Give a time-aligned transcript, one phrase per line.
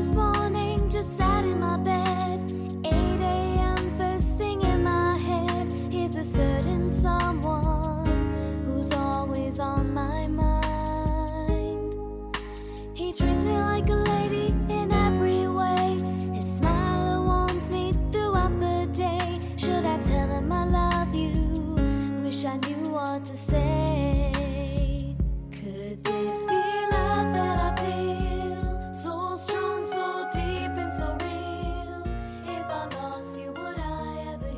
[0.00, 0.49] is born.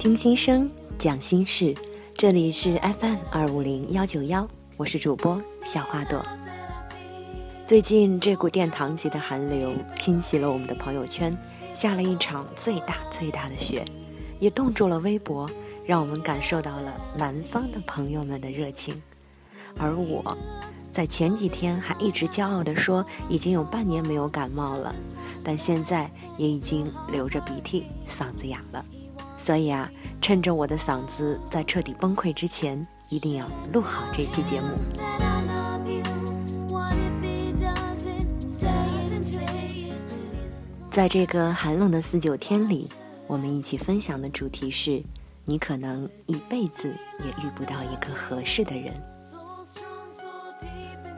[0.03, 1.73] 听心声，讲心事，
[2.17, 6.21] 这里是 FM 二五零幺九幺，我是主播小花朵。
[7.65, 11.33] 最近这股殿堂级的寒流侵袭了我们的朋友圈，
[11.73, 13.85] 下了一场最大最大的雪，
[14.41, 15.49] 也冻住了微博，
[15.87, 19.01] 让我们感受到了南方的朋友们的热情。
[19.79, 20.37] 而我，
[20.93, 24.93] 在前几天还一直骄傲地说已经有半年没有感冒了，
[25.45, 28.85] 但现在也已经流着鼻涕，嗓子哑了。
[29.37, 34.69] 所以啊，趁着我的嗓子在彻底崩溃之前，一定要录好这期节目。
[40.91, 42.89] 在这个寒冷的四九天里，
[43.27, 45.03] 我们一起分享的主题是：
[45.45, 48.93] 你可能一辈子也遇不到一个合适的人。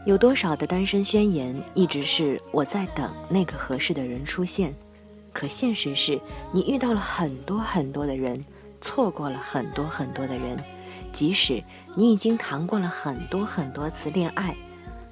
[0.06, 4.74] 有多少的单身宣言一直是我在等那个合适的人出现，
[5.34, 6.18] 可现实是
[6.52, 8.42] 你遇到了很多很多的人，
[8.80, 10.56] 错过了很多很多的人。
[11.12, 11.62] 即使
[11.94, 14.56] 你已经谈过了很多很多次恋爱，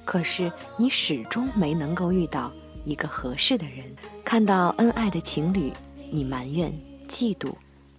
[0.05, 2.51] 可是你始终没能够遇到
[2.85, 3.95] 一个合适的人。
[4.25, 5.73] 看到恩爱的情侣，
[6.11, 6.73] 你埋怨、
[7.09, 7.53] 嫉妒，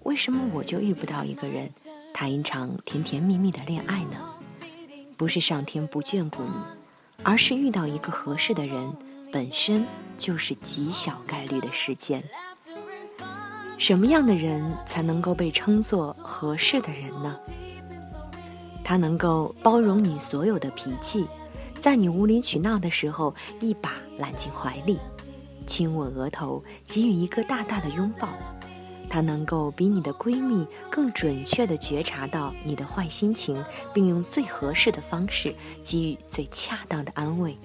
[0.03, 1.71] 为什么我就遇不到一个人
[2.13, 4.17] 谈一场甜甜蜜蜜的恋爱呢？
[5.15, 6.51] 不是上天不眷顾你，
[7.23, 8.93] 而是遇到一个合适的人，
[9.33, 9.83] 本身
[10.15, 12.23] 就是极小概率的事件。
[13.79, 17.35] 什么样的人才能够被称作合适的人呢？
[18.83, 21.25] 他能够包容你所有的脾气，
[21.81, 24.99] 在你无理取闹的时候，一把揽进怀里，
[25.65, 28.29] 亲吻额头，给予一个大大的拥抱。
[29.09, 37.57] 他能够比你的闺蜜更准确地觉察到你的坏心情，并用最合适的方式给予最恰当的安慰。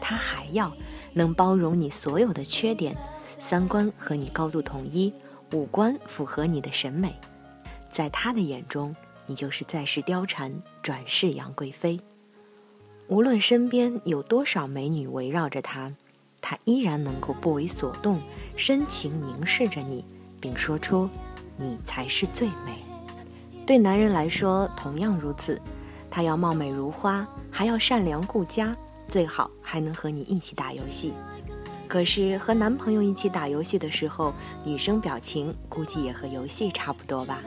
[0.00, 0.72] 他还要
[1.12, 2.96] 能包容你所有的缺点，
[3.38, 5.12] 三观和你高度统一，
[5.52, 7.14] 五官符合你的审美。
[7.90, 8.94] 在他的眼中，
[9.26, 10.52] 你就是在世貂蝉，
[10.82, 12.00] 转世杨贵妃。
[13.08, 15.92] 无论身边有多少美女围绕着他，
[16.40, 18.22] 他依然能够不为所动，
[18.56, 20.04] 深情凝视着你，
[20.40, 21.08] 并说出
[21.58, 22.84] ：“你才是最美。”
[23.66, 25.60] 对男人来说同样如此，
[26.08, 28.74] 他要貌美如花，还要善良顾家，
[29.10, 31.12] 最好还能和你一起打游戏。
[31.88, 34.32] 可是和男朋友一起打游戏的时候，
[34.64, 37.42] 女生表情估计也和游戏差不多吧。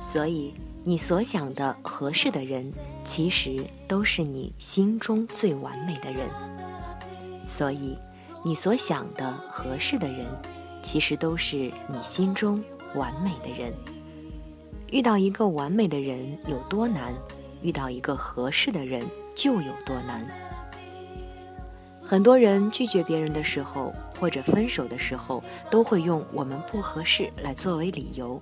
[0.00, 0.52] 所以，
[0.82, 2.70] 你所想的合适的人，
[3.04, 6.28] 其实都是你心中最完美的人。
[7.46, 7.96] 所以，
[8.42, 10.26] 你所想的合适的人，
[10.82, 11.56] 其实都是
[11.88, 12.62] 你心中
[12.96, 13.72] 完美的人。
[14.90, 17.14] 遇到一个完美的人有多难，
[17.62, 19.00] 遇到一个合适的人
[19.36, 20.26] 就有多难。
[22.14, 28.40] 很多人拒绝别人的时候，或者分手的时候，都会用“我们不合适”来作为理由，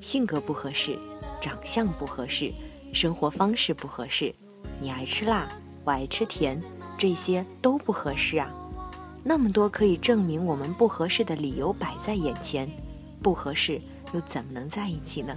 [0.00, 0.98] 性格不合适，
[1.38, 2.50] 长相不合适，
[2.94, 4.34] 生活方式不合适，
[4.78, 5.46] 你爱吃辣，
[5.84, 6.58] 我爱吃甜，
[6.96, 8.50] 这些都不合适啊。
[9.22, 12.66] 那么多可以证明我们不合适的理由摆在眼前，
[13.22, 13.78] 不合适
[14.14, 15.36] 又怎么能在一起呢？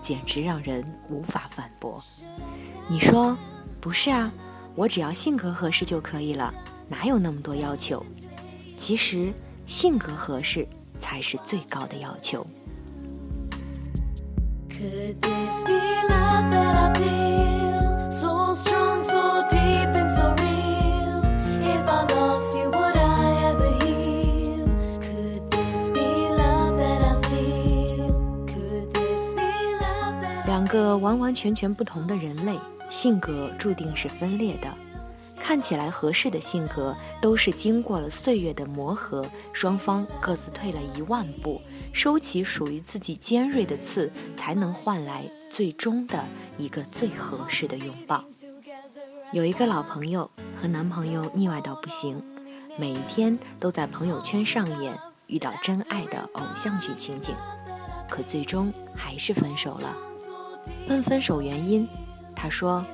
[0.00, 2.02] 简直让人无法反驳。
[2.88, 3.38] 你说
[3.80, 4.32] 不是啊？
[4.74, 6.52] 我只要性格合适就可以了，
[6.92, 8.04] 哪有那么多要求，
[8.76, 9.32] 其实
[9.66, 10.68] 性格合适
[11.00, 12.46] 才是最高的要求。
[30.46, 32.54] 两个完完全全不同的人类，
[32.90, 34.68] 性格注定是分裂的。
[35.42, 41.60] 看起来合适的性格，都是经过了岁月的磨合，双方各自退了一万步，
[41.92, 46.24] 收起属于自己尖锐的刺，才能换来最终的
[46.56, 48.24] 一个最合适的拥抱。
[49.32, 50.30] 有一个老朋友
[50.60, 52.22] 和男朋友腻歪到不行，
[52.78, 54.96] 每一天都在朋友圈上演
[55.26, 57.34] 遇到真爱的偶像剧情景，
[58.08, 59.96] 可最终还是分手了。
[60.88, 61.88] 问分手原因，
[62.36, 62.84] 他说：“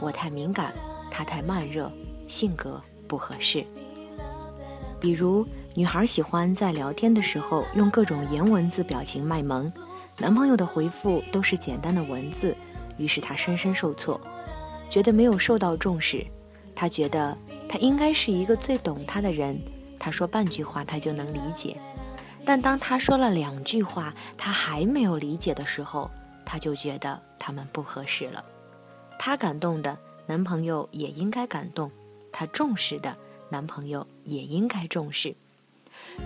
[0.00, 0.72] 我太敏感，
[1.18, 1.90] 他太慢热，
[2.28, 3.64] 性格不合适。”
[5.00, 5.44] 比如，
[5.74, 9.68] 女孩喜欢在聊天的时候用各种颜文字表情卖萌，
[10.20, 12.56] 男朋友的回复都是简单的文字，
[12.98, 14.20] 于是她深深受挫，
[14.88, 16.24] 觉得没有受到重视。
[16.72, 17.36] 她觉得
[17.68, 19.60] 他应该是一个最懂她的人，
[19.98, 21.76] 他说半句话她就能理解。
[22.44, 26.08] 但当他说了两句话，她还没有理解的时候，
[26.44, 28.44] 她就觉得他们不合适了。
[29.18, 31.90] 她感动的男朋友也应该感动，
[32.30, 33.16] 她重视的
[33.48, 35.34] 男朋友也应该重视。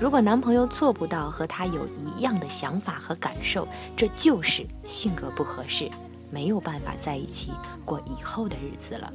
[0.01, 3.67] 如果男朋友做不到和她有一样的想法和感受，
[3.97, 5.89] 这就是性格不合适，
[6.33, 7.53] 没有办法在一起
[7.85, 9.13] 过以后的日子了。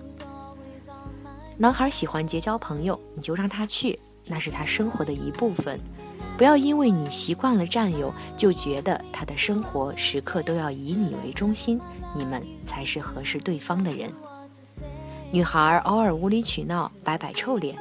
[1.57, 5.77] 男孩喜欢结交朋友，你就让他去，那是他生活的一部分。
[6.37, 11.77] 不要因为你习惯了占有，就觉得他的生活时刻都要以你为中心，
[12.15, 14.09] 你们才是合适对方的人。
[15.29, 17.75] 女孩偶尔无理取闹，摆摆臭脸，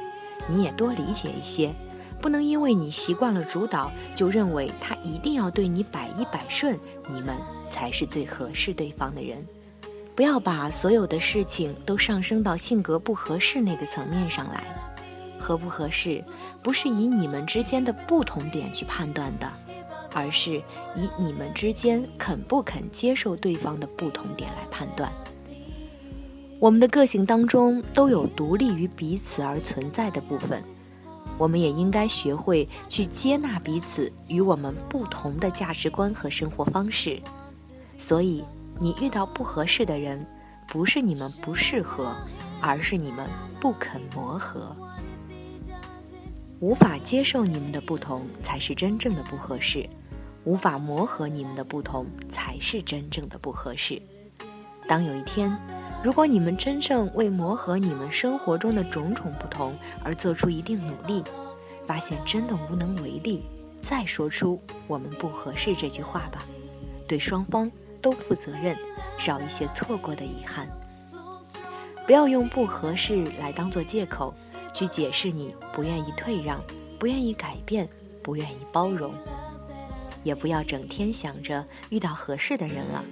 [0.47, 1.73] 你也多理解一些。
[2.21, 6.77] 不能因为你习惯了主导，就认为她一定要对你百依百顺，
[7.09, 7.37] 你们
[7.69, 9.45] 才是最合适对方的人。
[10.15, 14.63] 不要把所有的事情都上升到性格不合适那个层面上来。
[15.39, 16.21] 合不合适，
[16.61, 19.49] 不是以你们之间的不同点去判断的，
[20.13, 20.55] 而是
[20.95, 25.09] 以你们之间肯不肯接受对方的不同点来判断。
[26.59, 30.61] 我们的个性当中都有独立于彼此而存在的部分。
[31.37, 37.21] 我们也应该学会去接纳彼此与我们不同的价值观和生活方式。
[37.95, 38.43] 所以，
[38.79, 40.25] 你遇到不合适的人，
[40.67, 42.15] 不是你们不适合，
[42.59, 44.73] 而是你们不肯磨合。
[46.59, 49.87] 无法接受你们的不同，才是真正的不合适；
[50.43, 54.01] 无法磨合你们的不同，才是真正的不合适。
[54.87, 55.55] 当有一天，
[56.03, 61.23] 如果你们真正为磨合你们生活中的种种不同而做出一定努力，
[61.85, 63.45] 发现真的无能为力，
[63.81, 66.45] 再说出“我们不合适”这句话吧，
[67.07, 68.77] 对双方都负责任，
[69.17, 70.69] 少一些错过的遗憾。
[72.05, 74.33] 不要用不合适来当做借口，
[74.73, 76.63] 去解释你不愿意退让、
[76.97, 77.89] 不愿意改变、
[78.21, 79.13] 不愿意包容，
[80.23, 83.03] 也不要整天想着遇到合适的人了，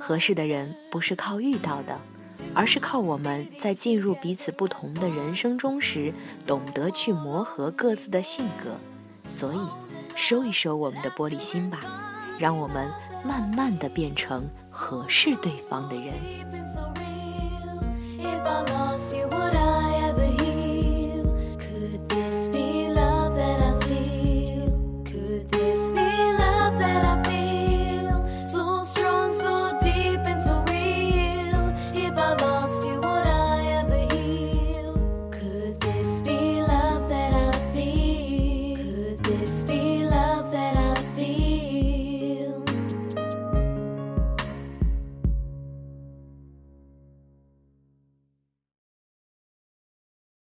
[0.00, 2.00] 合适的人不是靠遇到的。
[2.54, 6.12] 而是靠我们在进入彼此不同的人生中时，
[6.46, 8.76] 懂得去磨合各自的性格。
[9.28, 9.58] 所以，
[10.14, 11.80] 收一收我们的玻璃心吧，
[12.38, 12.90] 让我们
[13.24, 16.14] 慢慢的变成合适对方的人。